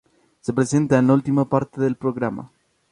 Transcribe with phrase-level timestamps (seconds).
[0.39, 2.51] Se presenta en la última parte del programa.